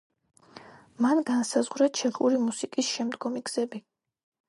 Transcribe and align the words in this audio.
მან 1.05 1.21
განსაზღვრა 1.27 1.91
ჩეხური 2.01 2.43
მუსიკის 2.49 2.93
შემდგომი 2.97 3.49
გზები. 3.53 3.89